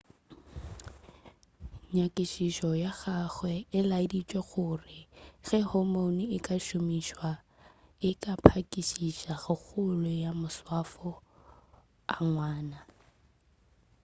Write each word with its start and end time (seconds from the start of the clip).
nyakišišo 1.93 2.69
ya 2.83 2.91
gagwe 2.99 3.53
e 3.77 3.79
laeditše 3.89 4.39
gore 4.49 4.99
ge 5.45 5.59
hormone 5.69 6.23
e 6.37 6.39
ka 6.45 6.55
šomišwa 6.65 7.29
e 8.09 8.11
ka 8.21 8.33
phakišiša 8.45 9.33
kgolo 9.43 10.11
ya 10.23 10.31
maswafo 10.41 11.09
a 12.15 12.17
ngwana 12.29 12.79